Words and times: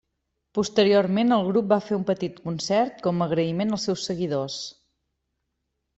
Posteriorment, 0.57 1.33
el 1.35 1.43
grup 1.49 1.67
va 1.75 1.79
fer 1.89 1.93
un 1.99 2.07
petit 2.09 2.41
concert 2.47 2.97
com 3.09 3.21
a 3.21 3.27
agraïment 3.31 3.77
als 3.77 3.89
seus 3.91 4.11
seguidors. 4.11 4.57